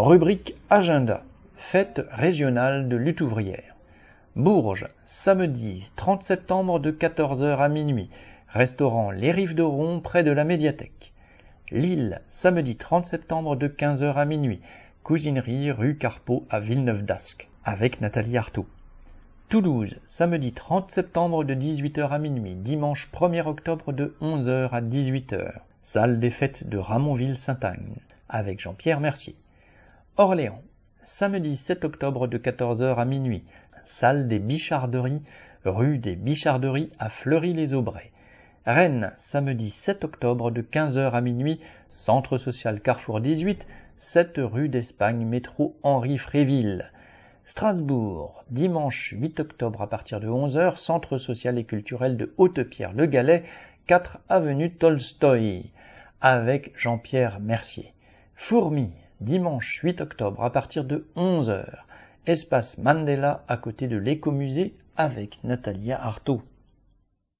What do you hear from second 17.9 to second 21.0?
Nathalie Artaud. Toulouse, samedi 30